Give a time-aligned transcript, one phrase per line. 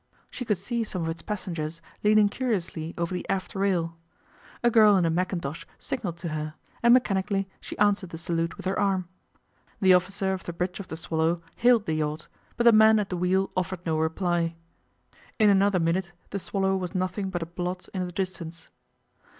[0.31, 3.99] She could see some of its passengers leaning curiously over the aft rail.
[4.63, 8.65] A girl in a mackintosh signalled to her, and mechanically she answered the salute with
[8.65, 9.07] her arm.
[9.79, 12.27] The officer of the bridge of the Swallow hailed the yacht,
[12.57, 14.55] but the man at the wheel offered no reply.
[15.37, 18.69] In another minute the Swallow was nothing but a blot in the distance.